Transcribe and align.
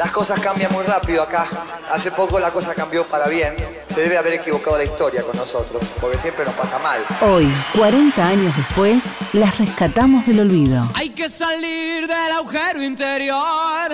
Las 0.00 0.12
cosas 0.12 0.40
cambian 0.40 0.72
muy 0.72 0.82
rápido 0.82 1.22
acá. 1.22 1.46
Hace 1.92 2.10
poco 2.10 2.40
la 2.40 2.50
cosa 2.50 2.74
cambió 2.74 3.04
para 3.04 3.28
bien. 3.28 3.54
Se 3.92 4.00
debe 4.00 4.16
haber 4.16 4.32
equivocado 4.32 4.78
la 4.78 4.84
historia 4.84 5.22
con 5.22 5.36
nosotros, 5.36 5.84
porque 6.00 6.16
siempre 6.16 6.46
nos 6.46 6.54
pasa 6.54 6.78
mal. 6.78 7.04
Hoy, 7.20 7.52
40 7.76 8.26
años 8.26 8.56
después, 8.56 9.14
las 9.34 9.58
rescatamos 9.58 10.26
del 10.26 10.40
olvido. 10.40 10.88
Hay 10.94 11.10
que 11.10 11.28
salir 11.28 12.06
del 12.06 12.32
agujero 12.32 12.82
interior. 12.82 13.90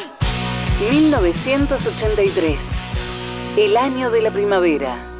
1983, 0.92 2.56
el 3.56 3.76
año 3.76 4.08
de 4.08 4.22
la 4.22 4.30
primavera. 4.30 5.15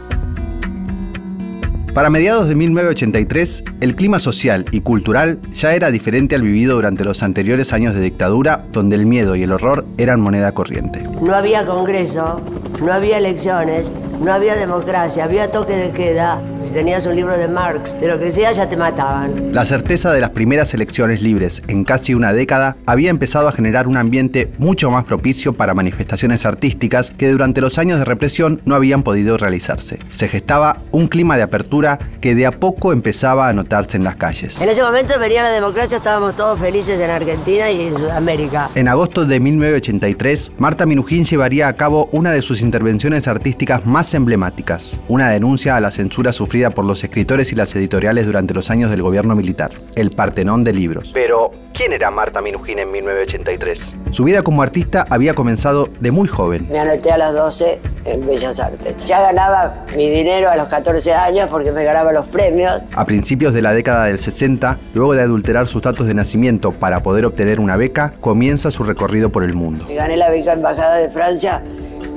Para 1.96 2.10
mediados 2.10 2.46
de 2.46 2.54
1983, 2.54 3.64
el 3.80 3.96
clima 3.96 4.18
social 4.18 4.66
y 4.70 4.82
cultural 4.82 5.40
ya 5.54 5.74
era 5.74 5.90
diferente 5.90 6.34
al 6.34 6.42
vivido 6.42 6.74
durante 6.74 7.04
los 7.04 7.22
anteriores 7.22 7.72
años 7.72 7.94
de 7.94 8.02
dictadura, 8.02 8.66
donde 8.70 8.96
el 8.96 9.06
miedo 9.06 9.34
y 9.34 9.44
el 9.44 9.52
horror 9.52 9.86
eran 9.96 10.20
moneda 10.20 10.52
corriente. 10.52 11.02
No 11.22 11.34
había 11.34 11.64
congreso, 11.64 12.42
no 12.82 12.92
había 12.92 13.16
elecciones, 13.16 13.94
no 14.20 14.32
había 14.32 14.56
democracia, 14.56 15.24
había 15.24 15.50
toque 15.50 15.74
de 15.76 15.90
queda. 15.90 16.40
Si 16.60 16.70
tenías 16.70 17.06
un 17.06 17.16
libro 17.16 17.36
de 17.36 17.48
Marx, 17.48 17.98
de 18.00 18.08
lo 18.08 18.18
que 18.18 18.32
sea, 18.32 18.52
ya 18.52 18.68
te 18.68 18.76
mataban. 18.76 19.52
La 19.52 19.64
certeza 19.64 20.12
de 20.12 20.20
las 20.20 20.30
primeras 20.30 20.74
elecciones 20.74 21.22
libres 21.22 21.62
en 21.68 21.84
casi 21.84 22.14
una 22.14 22.32
década 22.32 22.76
había 22.86 23.10
empezado 23.10 23.48
a 23.48 23.52
generar 23.52 23.86
un 23.86 23.96
ambiente 23.96 24.50
mucho 24.58 24.90
más 24.90 25.04
propicio 25.04 25.52
para 25.52 25.74
manifestaciones 25.74 26.46
artísticas 26.46 27.12
que 27.16 27.30
durante 27.30 27.60
los 27.60 27.78
años 27.78 27.98
de 27.98 28.04
represión 28.04 28.60
no 28.64 28.74
habían 28.74 29.02
podido 29.02 29.36
realizarse. 29.36 29.98
Se 30.10 30.28
gestaba 30.28 30.78
un 30.92 31.06
clima 31.08 31.36
de 31.36 31.42
apertura 31.42 31.98
que 32.20 32.34
de 32.34 32.46
a 32.46 32.52
poco 32.52 32.92
empezaba 32.92 33.48
a 33.48 33.52
notarse 33.52 33.96
en 33.96 34.04
las 34.04 34.16
calles. 34.16 34.60
En 34.60 34.68
ese 34.68 34.82
momento 34.82 35.18
venía 35.18 35.42
la 35.42 35.50
democracia, 35.50 35.98
estábamos 35.98 36.36
todos 36.36 36.58
felices 36.58 36.98
en 37.00 37.10
Argentina 37.10 37.70
y 37.70 37.88
en 37.88 37.96
Sudamérica. 37.96 38.70
En 38.74 38.88
agosto 38.88 39.24
de 39.24 39.40
1983, 39.40 40.52
Marta 40.58 40.86
Minujín 40.86 41.24
llevaría 41.24 41.68
a 41.68 41.72
cabo 41.74 42.08
una 42.12 42.32
de 42.32 42.42
sus 42.42 42.60
intervenciones 42.60 43.28
artísticas 43.28 43.86
más 43.86 44.05
emblemáticas, 44.14 44.98
una 45.08 45.30
denuncia 45.30 45.76
a 45.76 45.80
la 45.80 45.90
censura 45.90 46.32
sufrida 46.32 46.70
por 46.70 46.84
los 46.84 47.02
escritores 47.04 47.52
y 47.52 47.56
las 47.56 47.74
editoriales 47.74 48.26
durante 48.26 48.54
los 48.54 48.70
años 48.70 48.90
del 48.90 49.02
gobierno 49.02 49.34
militar, 49.34 49.70
el 49.94 50.10
Partenón 50.10 50.64
de 50.64 50.72
libros. 50.72 51.10
Pero, 51.12 51.52
¿quién 51.72 51.92
era 51.92 52.10
Marta 52.10 52.40
Minujín 52.40 52.78
en 52.78 52.90
1983? 52.92 53.96
Su 54.10 54.24
vida 54.24 54.42
como 54.42 54.62
artista 54.62 55.06
había 55.10 55.34
comenzado 55.34 55.88
de 56.00 56.10
muy 56.10 56.28
joven. 56.28 56.66
Me 56.70 56.78
anoté 56.78 57.10
a 57.10 57.18
las 57.18 57.34
12 57.34 57.80
en 58.04 58.26
Bellas 58.26 58.60
Artes. 58.60 58.96
Ya 59.04 59.20
ganaba 59.20 59.84
mi 59.96 60.08
dinero 60.08 60.50
a 60.50 60.56
los 60.56 60.68
14 60.68 61.12
años 61.12 61.48
porque 61.50 61.72
me 61.72 61.84
ganaba 61.84 62.12
los 62.12 62.26
premios. 62.26 62.82
A 62.94 63.04
principios 63.04 63.52
de 63.52 63.62
la 63.62 63.72
década 63.72 64.04
del 64.04 64.18
60, 64.18 64.78
luego 64.94 65.14
de 65.14 65.22
adulterar 65.22 65.68
sus 65.68 65.82
datos 65.82 66.06
de 66.06 66.14
nacimiento 66.14 66.72
para 66.72 67.02
poder 67.02 67.24
obtener 67.26 67.60
una 67.60 67.76
beca, 67.76 68.14
comienza 68.20 68.70
su 68.70 68.84
recorrido 68.84 69.30
por 69.30 69.44
el 69.44 69.54
mundo. 69.54 69.86
Gané 69.88 70.16
la 70.16 70.30
beca 70.30 70.52
Embajada 70.52 70.96
de 70.96 71.10
Francia 71.10 71.62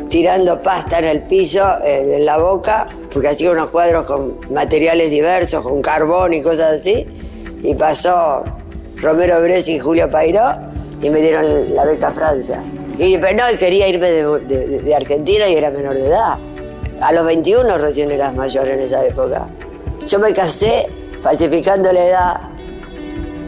tirando 0.09 0.59
pasta 0.61 0.99
en 0.99 1.05
el 1.05 1.21
piso, 1.21 1.63
en 1.83 2.25
la 2.25 2.37
boca, 2.37 2.87
porque 3.11 3.27
hacía 3.27 3.51
unos 3.51 3.69
cuadros 3.69 4.05
con 4.05 4.39
materiales 4.51 5.11
diversos, 5.11 5.63
con 5.63 5.81
carbón 5.81 6.33
y 6.33 6.41
cosas 6.41 6.79
así. 6.79 7.07
Y 7.61 7.73
pasó 7.75 8.43
Romero 8.97 9.41
Bresci 9.41 9.75
y 9.75 9.79
Julio 9.79 10.09
Pairó 10.09 10.51
y 11.01 11.09
me 11.09 11.21
dieron 11.21 11.73
la 11.75 11.85
beca 11.85 12.11
Francia. 12.11 12.61
Y 12.97 13.17
pero 13.17 13.37
no, 13.37 13.57
quería 13.57 13.87
irme 13.87 14.11
de, 14.11 14.81
de, 14.81 14.95
Argentina 14.95 15.47
y 15.47 15.55
era 15.55 15.69
menor 15.69 15.95
de 15.95 16.07
edad. 16.07 16.37
A 17.01 17.13
los 17.13 17.25
21 17.25 17.77
recién 17.77 18.11
eras 18.11 18.35
mayor 18.35 18.67
en 18.67 18.81
esa 18.81 19.05
época. 19.05 19.47
Yo 20.05 20.19
me 20.19 20.33
casé 20.33 20.87
falsificando 21.21 21.91
la 21.93 22.05
edad 22.05 22.41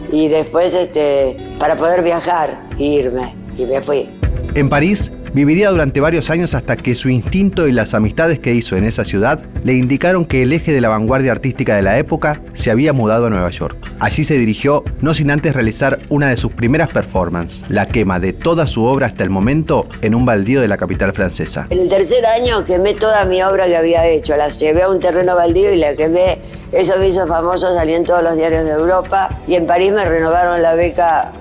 y 0.10 0.30
después 0.30 0.74
este, 0.74 1.38
para 1.60 1.76
poder 1.76 2.02
viajar 2.02 2.62
e 2.78 2.84
irme. 2.84 3.36
Y 3.58 3.66
me 3.66 3.82
fui. 3.82 4.10
En 4.56 4.70
París 4.70 5.12
Viviría 5.34 5.70
durante 5.70 6.02
varios 6.02 6.30
años 6.30 6.54
hasta 6.56 6.76
que 6.76 6.94
su 6.94 7.08
instinto 7.08 7.66
y 7.66 7.72
las 7.72 7.94
amistades 7.94 8.40
que 8.40 8.54
hizo 8.54 8.76
en 8.76 8.84
esa 8.84 9.06
ciudad 9.06 9.40
le 9.64 9.76
indicaron 9.76 10.26
que 10.26 10.42
el 10.44 10.52
eje 10.52 10.74
de 10.74 10.82
la 10.82 10.90
vanguardia 10.90 11.32
artística 11.32 11.74
de 11.74 11.82
la 11.82 11.98
época 11.98 12.42
se 12.54 12.70
había 12.70 12.92
mudado 12.92 13.28
a 13.28 13.30
Nueva 13.30 13.50
York. 13.50 13.78
Allí 14.02 14.26
se 14.26 14.38
dirigió, 14.38 14.84
no 15.00 15.14
sin 15.14 15.32
antes 15.32 15.54
realizar 15.54 16.00
una 16.10 16.28
de 16.28 16.36
sus 16.36 16.52
primeras 16.52 16.90
performances, 16.90 17.62
la 17.70 17.86
quema 17.86 18.20
de 18.20 18.34
toda 18.34 18.68
su 18.68 18.84
obra 18.84 19.08
hasta 19.08 19.24
el 19.24 19.30
momento 19.30 19.88
en 20.02 20.16
un 20.16 20.26
baldío 20.26 20.60
de 20.60 20.68
la 20.68 20.76
capital 20.76 21.14
francesa. 21.14 21.68
En 21.70 21.80
el 21.80 21.88
tercer 21.88 22.26
año 22.26 22.66
quemé 22.66 22.94
toda 22.96 23.24
mi 23.24 23.42
obra 23.42 23.68
que 23.68 23.78
había 23.78 24.06
hecho, 24.08 24.36
las 24.36 24.60
llevé 24.60 24.84
a 24.84 24.90
un 24.90 25.00
terreno 25.00 25.38
baldío 25.38 25.72
y 25.72 25.78
la 25.78 25.96
quemé. 25.96 26.40
Eso 26.74 26.98
me 26.98 27.08
hizo 27.08 27.26
famoso, 27.26 27.74
salí 27.74 27.94
en 27.94 28.04
todos 28.04 28.22
los 28.22 28.36
diarios 28.36 28.66
de 28.66 28.72
Europa 28.72 29.30
y 29.48 29.56
en 29.56 29.66
París 29.66 29.94
me 29.94 30.04
renovaron 30.04 30.62
la 30.62 30.76
beca 30.76 31.32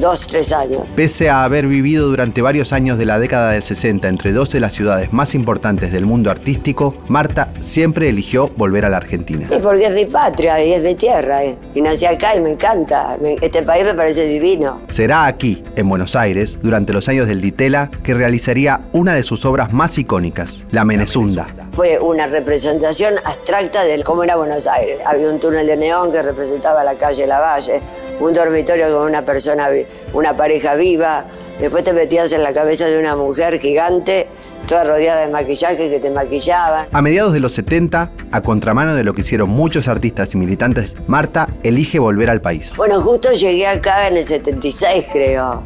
dos, 0.00 0.26
tres 0.26 0.52
años. 0.52 0.92
Pese 0.94 1.30
a 1.30 1.44
haber 1.44 1.66
vivido 1.66 2.08
durante 2.08 2.42
varios 2.42 2.72
años 2.72 2.98
de 2.98 3.06
la 3.06 3.18
década 3.18 3.52
del 3.52 3.62
60 3.62 4.08
entre 4.08 4.32
dos 4.32 4.50
de 4.50 4.60
las 4.60 4.74
ciudades 4.74 5.12
más 5.12 5.34
importantes 5.34 5.92
del 5.92 6.06
mundo 6.06 6.30
artístico, 6.30 6.94
Marta 7.08 7.52
siempre 7.60 8.08
eligió 8.08 8.48
volver 8.56 8.84
a 8.84 8.88
la 8.88 8.98
Argentina. 8.98 9.46
Y 9.50 9.58
porque 9.58 9.86
es 9.86 9.92
mi 9.92 10.06
patria 10.06 10.62
y 10.64 10.72
es 10.72 10.82
mi 10.82 10.94
tierra. 10.94 11.44
Eh. 11.44 11.56
Y 11.74 11.80
nací 11.80 12.06
acá 12.06 12.36
y 12.36 12.40
me 12.40 12.52
encanta. 12.52 13.16
Este 13.40 13.62
país 13.62 13.84
me 13.84 13.94
parece 13.94 14.26
divino. 14.26 14.82
Será 14.88 15.26
aquí, 15.26 15.62
en 15.76 15.88
Buenos 15.88 16.16
Aires, 16.16 16.58
durante 16.62 16.92
los 16.92 17.08
años 17.08 17.26
del 17.26 17.40
Ditela, 17.40 17.90
que 18.02 18.14
realizaría 18.14 18.80
una 18.92 19.14
de 19.14 19.22
sus 19.22 19.44
obras 19.44 19.72
más 19.72 19.98
icónicas, 19.98 20.64
La 20.70 20.84
Menezunda. 20.84 21.48
Fue 21.72 21.98
una 21.98 22.26
representación 22.26 23.14
abstracta 23.24 23.84
de 23.84 24.02
cómo 24.02 24.22
era 24.22 24.36
Buenos 24.36 24.66
Aires. 24.66 25.04
Había 25.06 25.28
un 25.28 25.40
túnel 25.40 25.66
de 25.66 25.76
neón 25.76 26.12
que 26.12 26.22
representaba 26.22 26.84
la 26.84 26.96
calle 26.96 27.26
Lavalle 27.26 27.80
un 28.20 28.32
dormitorio 28.32 28.96
con 28.96 29.06
una 29.06 29.24
persona, 29.24 29.68
una 30.12 30.36
pareja 30.36 30.74
viva. 30.74 31.26
Después 31.60 31.84
te 31.84 31.92
metías 31.92 32.32
en 32.32 32.42
la 32.42 32.52
cabeza 32.52 32.86
de 32.86 32.98
una 32.98 33.16
mujer 33.16 33.58
gigante, 33.58 34.28
toda 34.66 34.84
rodeada 34.84 35.22
de 35.22 35.32
maquillaje 35.32 35.90
que 35.90 36.00
te 36.00 36.10
maquillaban. 36.10 36.88
A 36.92 37.02
mediados 37.02 37.32
de 37.32 37.40
los 37.40 37.52
70, 37.52 38.10
a 38.32 38.40
contramano 38.40 38.94
de 38.94 39.04
lo 39.04 39.14
que 39.14 39.22
hicieron 39.22 39.50
muchos 39.50 39.88
artistas 39.88 40.34
y 40.34 40.38
militantes, 40.38 40.96
Marta 41.06 41.48
elige 41.62 41.98
volver 41.98 42.30
al 42.30 42.40
país. 42.40 42.72
Bueno, 42.76 43.00
justo 43.00 43.32
llegué 43.32 43.66
acá 43.66 44.08
en 44.08 44.16
el 44.16 44.26
76, 44.26 45.06
creo. 45.12 45.62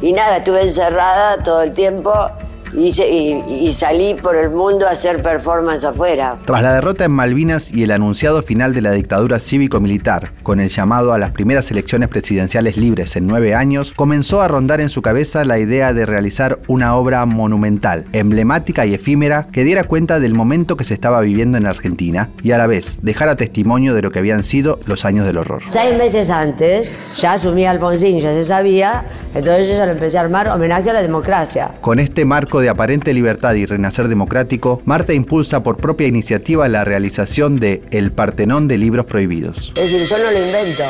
Y 0.00 0.12
nada, 0.12 0.38
estuve 0.38 0.62
encerrada 0.62 1.42
todo 1.42 1.62
el 1.62 1.72
tiempo 1.72 2.12
y, 2.72 3.72
salí 3.72 4.14
por 4.14 4.36
el 4.36 4.50
mundo 4.50 4.86
a 4.86 4.90
hacer 4.90 5.22
performance 5.22 5.84
afuera. 5.84 6.36
Tras 6.44 6.62
la 6.62 6.74
derrota 6.74 7.04
en 7.04 7.12
Malvinas 7.12 7.72
y 7.72 7.82
el 7.82 7.90
anunciado 7.90 8.42
final 8.42 8.74
de 8.74 8.82
la 8.82 8.92
dictadura 8.92 9.38
cívico-militar, 9.38 10.32
con 10.42 10.60
el 10.60 10.68
llamado 10.68 11.12
a 11.12 11.18
las 11.18 11.30
primeras 11.30 11.70
elecciones 11.70 12.08
presidenciales 12.08 12.76
libres 12.76 13.16
en 13.16 13.26
nueve 13.26 13.54
años, 13.54 13.92
comenzó 13.94 14.42
a 14.42 14.48
rondar 14.48 14.80
en 14.80 14.88
su 14.88 15.02
cabeza 15.02 15.44
la 15.44 15.58
idea 15.58 15.92
de 15.92 16.06
realizar 16.06 16.58
una 16.66 16.96
obra 16.96 17.24
monumental, 17.26 18.06
emblemática 18.12 18.86
y 18.86 18.94
efímera 18.94 19.48
que 19.52 19.64
diera 19.64 19.84
cuenta 19.84 20.20
del 20.20 20.34
momento 20.34 20.76
que 20.76 20.84
se 20.84 20.94
estaba 20.94 21.20
viviendo 21.20 21.58
en 21.58 21.66
Argentina 21.66 22.30
y 22.42 22.52
a 22.52 22.58
la 22.58 22.66
vez 22.66 22.98
dejara 23.02 23.36
testimonio 23.36 23.94
de 23.94 24.02
lo 24.02 24.10
que 24.10 24.18
habían 24.18 24.44
sido 24.44 24.78
los 24.86 25.04
años 25.04 25.26
del 25.26 25.38
horror. 25.38 25.62
Seis 25.68 25.96
meses 25.96 26.30
antes 26.30 26.90
ya 27.16 27.34
asumí 27.34 27.66
Alfonsín, 27.66 28.20
ya 28.20 28.32
se 28.32 28.44
sabía, 28.44 29.04
entonces 29.34 29.68
yo 29.68 29.74
ya 29.74 29.86
lo 29.86 29.92
empecé 29.92 30.18
a 30.18 30.22
armar 30.22 30.48
homenaje 30.48 30.90
a 30.90 30.92
la 30.92 31.02
democracia. 31.02 31.70
Con 31.80 31.98
este 31.98 32.24
marco 32.24 32.57
de 32.60 32.68
aparente 32.68 33.14
libertad 33.14 33.54
y 33.54 33.66
renacer 33.66 34.08
democrático, 34.08 34.80
Marta 34.84 35.12
impulsa 35.12 35.62
por 35.62 35.76
propia 35.76 36.06
iniciativa 36.06 36.68
la 36.68 36.84
realización 36.84 37.60
de 37.60 37.82
El 37.90 38.12
Partenón 38.12 38.68
de 38.68 38.78
Libros 38.78 39.06
Prohibidos. 39.06 39.72
Es 39.76 39.92
decir, 39.92 40.06
yo 40.06 40.18
no 40.18 40.30
lo 40.30 40.44
invento. 40.44 40.84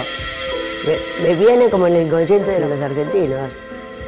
Me, 1.23 1.35
viene 1.35 1.69
como 1.71 1.87
en 1.87 1.95
el 1.95 2.07
inconsciente 2.07 2.51
de 2.51 2.69
los 2.69 2.81
argentinos. 2.81 3.59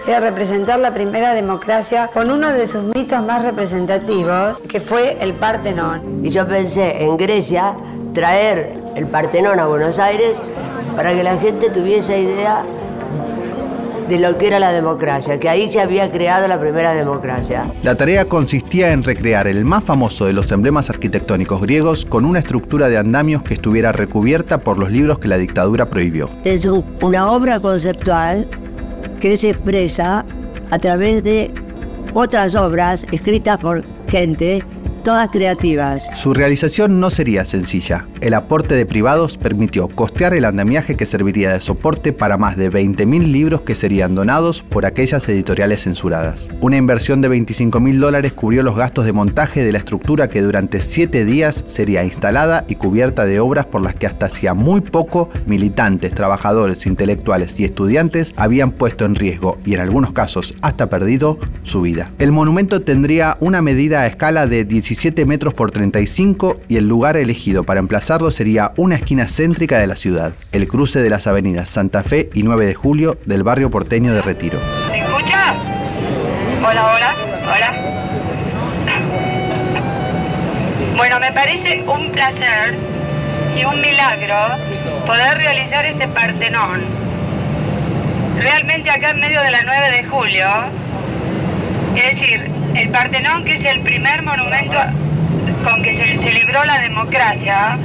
Era 0.06 0.20
representar 0.20 0.78
la 0.78 0.94
primera 0.94 1.34
democracia 1.34 2.08
con 2.12 2.30
uno 2.30 2.52
de 2.52 2.66
sus 2.66 2.84
mitos 2.94 3.22
más 3.24 3.42
representativos, 3.44 4.58
que 4.60 4.80
fue 4.80 5.18
el 5.20 5.34
Partenón. 5.34 6.24
Y 6.24 6.30
yo 6.30 6.46
pensé 6.48 7.02
en 7.02 7.16
Grecia 7.16 7.74
traer 8.14 8.72
el 8.96 9.06
Partenón 9.06 9.60
a 9.60 9.66
Buenos 9.66 9.98
Aires 9.98 10.40
para 10.96 11.12
que 11.12 11.22
la 11.22 11.36
gente 11.36 11.70
tuviese 11.70 12.18
idea 12.18 12.64
de 14.10 14.18
lo 14.18 14.36
que 14.36 14.48
era 14.48 14.58
la 14.58 14.72
democracia, 14.72 15.38
que 15.38 15.48
ahí 15.48 15.70
se 15.70 15.80
había 15.80 16.10
creado 16.10 16.48
la 16.48 16.60
primera 16.60 16.92
democracia. 16.94 17.66
La 17.84 17.94
tarea 17.94 18.24
consistía 18.24 18.92
en 18.92 19.04
recrear 19.04 19.46
el 19.46 19.64
más 19.64 19.84
famoso 19.84 20.26
de 20.26 20.32
los 20.32 20.50
emblemas 20.50 20.90
arquitectónicos 20.90 21.60
griegos 21.60 22.04
con 22.04 22.24
una 22.24 22.40
estructura 22.40 22.88
de 22.88 22.98
andamios 22.98 23.44
que 23.44 23.54
estuviera 23.54 23.92
recubierta 23.92 24.58
por 24.58 24.78
los 24.78 24.90
libros 24.90 25.20
que 25.20 25.28
la 25.28 25.38
dictadura 25.38 25.86
prohibió. 25.86 26.28
Es 26.44 26.66
una 26.66 27.30
obra 27.30 27.60
conceptual 27.60 28.48
que 29.20 29.36
se 29.36 29.50
expresa 29.50 30.24
a 30.72 30.78
través 30.80 31.22
de 31.22 31.52
otras 32.12 32.56
obras 32.56 33.06
escritas 33.12 33.58
por 33.58 33.84
gente 34.08 34.64
todas 35.02 35.30
creativas. 35.30 36.08
Su 36.14 36.34
realización 36.34 37.00
no 37.00 37.10
sería 37.10 37.44
sencilla. 37.44 38.06
El 38.20 38.34
aporte 38.34 38.74
de 38.74 38.84
privados 38.84 39.38
permitió 39.38 39.88
costear 39.88 40.34
el 40.34 40.44
andamiaje 40.44 40.96
que 40.96 41.06
serviría 41.06 41.52
de 41.52 41.60
soporte 41.60 42.12
para 42.12 42.36
más 42.36 42.56
de 42.56 42.70
20.000 42.70 43.32
libros 43.32 43.62
que 43.62 43.74
serían 43.74 44.14
donados 44.14 44.62
por 44.62 44.84
aquellas 44.84 45.26
editoriales 45.28 45.84
censuradas. 45.84 46.48
Una 46.60 46.76
inversión 46.76 47.22
de 47.22 47.30
25.000 47.30 47.98
dólares 47.98 48.32
cubrió 48.34 48.62
los 48.62 48.76
gastos 48.76 49.06
de 49.06 49.12
montaje 49.12 49.64
de 49.64 49.72
la 49.72 49.78
estructura 49.78 50.28
que 50.28 50.42
durante 50.42 50.82
siete 50.82 51.24
días 51.24 51.64
sería 51.66 52.04
instalada 52.04 52.64
y 52.68 52.74
cubierta 52.74 53.24
de 53.24 53.40
obras 53.40 53.66
por 53.66 53.80
las 53.80 53.94
que 53.94 54.06
hasta 54.06 54.26
hacía 54.26 54.52
muy 54.54 54.80
poco 54.80 55.30
militantes, 55.46 56.14
trabajadores, 56.14 56.84
intelectuales 56.86 57.58
y 57.58 57.64
estudiantes 57.64 58.34
habían 58.36 58.70
puesto 58.70 59.06
en 59.06 59.14
riesgo 59.14 59.58
y 59.64 59.74
en 59.74 59.80
algunos 59.80 60.12
casos 60.12 60.54
hasta 60.60 60.88
perdido 60.88 61.38
su 61.62 61.80
vida. 61.80 62.10
El 62.18 62.32
monumento 62.32 62.82
tendría 62.82 63.36
una 63.40 63.62
medida 63.62 64.02
a 64.02 64.06
escala 64.06 64.46
de 64.46 64.64
17 64.64 64.89
metros 65.26 65.54
por 65.54 65.70
35 65.70 66.60
y 66.68 66.76
el 66.76 66.88
lugar 66.88 67.16
elegido 67.16 67.62
para 67.62 67.78
emplazarlo 67.78 68.30
sería 68.32 68.72
una 68.76 68.96
esquina 68.96 69.28
céntrica 69.28 69.78
de 69.78 69.86
la 69.86 69.94
ciudad, 69.94 70.32
el 70.50 70.66
cruce 70.66 71.00
de 71.00 71.08
las 71.08 71.28
avenidas 71.28 71.68
Santa 71.68 72.02
Fe 72.02 72.28
y 72.34 72.42
9 72.42 72.66
de 72.66 72.74
Julio 72.74 73.16
del 73.24 73.44
barrio 73.44 73.70
porteño 73.70 74.12
de 74.12 74.20
Retiro. 74.20 74.58
¿Me 74.88 75.00
escucha? 75.00 75.54
Hola, 76.58 76.92
hola, 76.92 77.14
hola. 77.54 77.72
Bueno, 80.96 81.20
me 81.20 81.30
parece 81.32 81.84
un 81.86 82.10
placer 82.10 82.74
y 83.56 83.64
un 83.64 83.80
milagro 83.80 84.34
poder 85.06 85.38
realizar 85.38 85.86
este 85.86 86.08
Partenón. 86.08 86.80
Realmente 88.40 88.90
acá 88.90 89.10
en 89.10 89.20
medio 89.20 89.40
de 89.40 89.52
la 89.52 89.62
9 89.62 89.90
de 89.92 90.04
julio, 90.04 90.46
es 91.94 92.18
decir, 92.18 92.59
el 92.74 92.88
Partenón, 92.90 93.44
que 93.44 93.54
es 93.54 93.64
el 93.64 93.80
primer 93.80 94.22
monumento 94.22 94.78
con 95.64 95.82
que 95.82 95.96
se 95.96 96.18
celebró 96.18 96.64
la 96.64 96.78
democracia, 96.80 97.76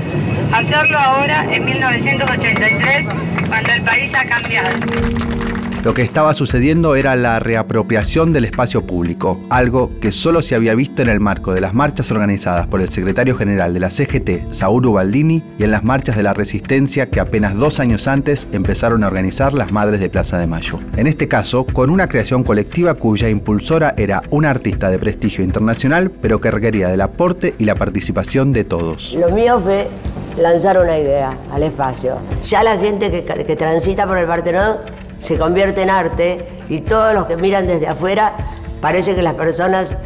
hacerlo 0.54 0.98
ahora 0.98 1.46
en 1.52 1.66
1983, 1.66 3.06
cuando 3.48 3.72
el 3.72 3.82
país 3.82 4.12
ha 4.16 4.26
cambiado. 4.26 4.70
Lo 5.86 5.94
que 5.94 6.02
estaba 6.02 6.34
sucediendo 6.34 6.96
era 6.96 7.16
la 7.16 7.38
reapropiación 7.38 8.34
del 8.34 8.46
espacio 8.46 8.88
público, 8.88 9.40
algo 9.52 9.92
que 10.00 10.12
solo 10.12 10.42
se 10.42 10.56
había 10.56 10.74
visto 10.74 11.04
en 11.04 11.10
el 11.10 11.20
marco 11.20 11.54
de 11.54 11.62
las 11.62 11.76
marchas 11.76 12.10
organizadas 12.10 12.66
por 12.66 12.82
el 12.82 12.90
secretario 12.90 13.36
general 13.36 13.72
de 13.72 13.82
la 13.82 13.92
CGT, 13.92 14.52
Saúl 14.52 14.92
Baldini, 14.92 15.44
y 15.60 15.64
en 15.64 15.70
las 15.70 15.84
marchas 15.84 16.18
de 16.18 16.24
la 16.24 16.34
resistencia 16.34 17.12
que 17.12 17.20
apenas 17.20 17.54
dos 17.54 17.80
años 17.80 18.08
antes 18.08 18.48
empezaron 18.52 19.04
a 19.04 19.08
organizar 19.08 19.54
las 19.54 19.72
Madres 19.72 20.00
de 20.00 20.10
Plaza 20.10 20.40
de 20.40 20.48
Mayo. 20.48 20.80
En 20.98 21.06
este 21.06 21.28
caso, 21.28 21.68
con 21.68 21.92
una 21.92 22.08
creación 22.08 22.44
colectiva 22.44 22.96
cuya 22.96 23.30
impulsora 23.30 23.94
era 23.96 24.24
una 24.32 24.50
artista 24.50 24.90
de 24.90 24.98
prestigio 24.98 25.44
internacional, 25.44 26.10
pero 26.10 26.42
que 26.42 26.50
requería 26.50 26.90
del 26.90 27.02
aporte 27.02 27.54
y 27.60 27.66
la 27.66 27.76
participación 27.76 28.54
de 28.54 28.64
todos. 28.64 29.14
Lo 29.14 29.30
mío 29.30 29.62
fue 29.64 29.88
lanzar 30.36 30.80
una 30.80 30.98
idea 30.98 31.38
al 31.54 31.62
espacio. 31.62 32.18
Ya 32.48 32.64
la 32.64 32.76
gente 32.76 33.12
que, 33.12 33.24
que 33.46 33.56
transita 33.56 34.08
por 34.08 34.18
el 34.18 34.26
Partenón 34.26 34.78
se 35.20 35.38
convierte 35.38 35.82
en 35.82 35.90
arte 35.90 36.48
y 36.70 36.82
todos 36.82 37.14
los 37.14 37.26
que 37.26 37.38
miran 37.38 37.68
desde 37.68 37.88
afuera 37.88 38.34
parece 38.82 39.16
que 39.16 39.22
las 39.22 39.34
personas 39.36 39.98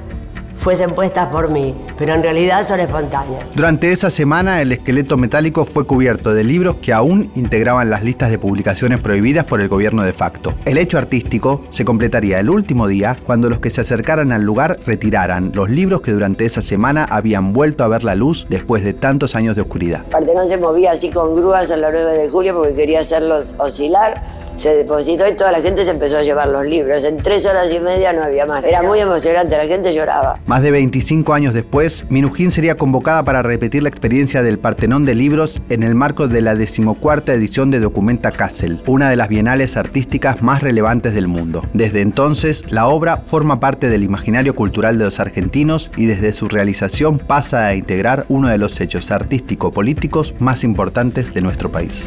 fuesen 0.60 0.92
puestas 0.92 1.28
por 1.30 1.50
mí, 1.50 1.74
pero 1.98 2.14
en 2.14 2.22
realidad 2.22 2.68
son 2.68 2.80
espontáneas. 2.82 3.44
Durante 3.56 3.92
esa 3.92 4.10
semana 4.10 4.62
el 4.62 4.74
esqueleto 4.74 5.18
metálico 5.18 5.66
fue 5.66 5.88
cubierto 5.88 6.34
de 6.34 6.44
libros 6.44 6.76
que 6.76 6.92
aún 6.92 7.32
integraban 7.36 7.90
las 7.90 8.04
listas 8.04 8.30
de 8.30 8.38
publicaciones 8.38 9.00
prohibidas 9.00 9.46
por 9.46 9.62
el 9.62 9.70
gobierno 9.70 10.04
de 10.04 10.12
facto. 10.12 10.54
El 10.66 10.78
hecho 10.78 10.98
artístico 10.98 11.64
se 11.72 11.86
completaría 11.86 12.40
el 12.40 12.50
último 12.50 12.88
día 12.88 13.18
cuando 13.26 13.50
los 13.50 13.60
que 13.60 13.72
se 13.72 13.82
acercaran 13.82 14.32
al 14.34 14.44
lugar 14.44 14.80
retiraran 14.86 15.52
los 15.56 15.70
libros 15.70 16.02
que 16.02 16.12
durante 16.12 16.46
esa 16.46 16.62
semana 16.62 17.06
habían 17.10 17.54
vuelto 17.54 17.86
a 17.86 17.88
ver 17.88 18.04
la 18.04 18.16
luz 18.16 18.46
después 18.50 18.84
de 18.84 18.94
tantos 18.94 19.36
años 19.36 19.56
de 19.56 19.62
oscuridad. 19.62 20.04
no 20.36 20.46
se 20.46 20.58
movía 20.58 20.92
así 20.92 21.10
con 21.10 21.36
grúas 21.36 21.72
a 21.72 21.78
la 21.78 21.90
9 21.90 22.18
de 22.18 22.30
julio 22.30 22.56
porque 22.56 22.74
quería 22.74 23.00
hacerlos 23.00 23.56
oscilar 23.58 24.22
se 24.60 24.76
depositó 24.76 25.28
y 25.28 25.36
toda 25.36 25.52
la 25.52 25.62
gente 25.62 25.86
se 25.86 25.92
empezó 25.92 26.18
a 26.18 26.22
llevar 26.22 26.50
los 26.50 26.66
libros. 26.66 27.04
En 27.06 27.18
tres 27.18 27.46
horas 27.46 27.72
y 27.72 27.80
media 27.80 28.12
no 28.14 28.24
había 28.24 28.46
más. 28.46 28.66
Era 28.66 28.84
muy 28.84 29.00
emocionante, 29.00 29.56
la 29.56 29.66
gente 29.66 29.94
lloraba. 29.94 30.40
Más 30.46 30.62
de 30.62 30.72
25 30.72 31.34
años 31.34 31.54
después, 31.54 32.06
Minujín 32.10 32.52
sería 32.52 32.76
convocada 32.76 33.24
para 33.24 33.42
repetir 33.42 33.84
la 33.84 33.90
experiencia 33.90 34.44
del 34.44 34.60
Partenón 34.60 35.06
de 35.06 35.16
Libros 35.16 35.62
en 35.70 35.84
el 35.84 35.96
marco 35.96 36.28
de 36.28 36.42
la 36.42 36.56
decimocuarta 36.56 37.34
edición 37.34 37.72
de 37.72 37.80
Documenta 37.80 38.32
Kassel, 38.32 38.82
una 38.86 39.10
de 39.10 39.16
las 39.16 39.30
bienales 39.30 39.78
artísticas 39.78 40.42
más 40.42 40.62
relevantes 40.62 41.14
del 41.14 41.28
mundo. 41.28 41.64
Desde 41.74 42.02
entonces, 42.02 42.64
la 42.70 42.88
obra 42.88 43.18
forma 43.18 43.60
parte 43.60 43.90
del 43.90 44.04
imaginario 44.04 44.56
cultural 44.56 44.98
de 44.98 45.06
los 45.06 45.20
argentinos 45.20 45.90
y 45.96 46.06
desde 46.06 46.34
su 46.34 46.50
realización 46.50 47.20
pasa 47.20 47.68
a 47.68 47.76
integrar 47.76 48.26
uno 48.28 48.50
de 48.50 48.58
los 48.58 48.82
hechos 48.82 49.12
artístico-políticos 49.12 50.34
más 50.40 50.64
importantes 50.64 51.34
de 51.34 51.42
nuestro 51.42 51.72
país. 51.72 52.04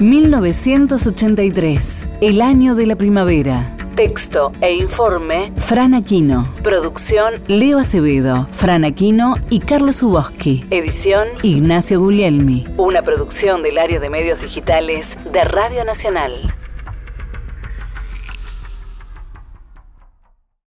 1983, 0.00 2.08
el 2.20 2.40
año 2.40 2.74
de 2.74 2.86
la 2.86 2.96
primavera. 2.96 3.76
Texto 3.94 4.50
e 4.60 4.74
informe, 4.74 5.52
Fran 5.56 5.94
Aquino. 5.94 6.52
Producción, 6.64 7.34
Leo 7.46 7.78
Acevedo, 7.78 8.48
Fran 8.50 8.84
Aquino 8.84 9.36
y 9.50 9.60
Carlos 9.60 10.02
Uboski. 10.02 10.64
Edición, 10.70 11.28
Ignacio 11.42 12.00
Guglielmi. 12.00 12.66
Una 12.76 13.02
producción 13.02 13.62
del 13.62 13.78
área 13.78 14.00
de 14.00 14.10
medios 14.10 14.40
digitales 14.40 15.16
de 15.32 15.44
Radio 15.44 15.84
Nacional. 15.84 16.32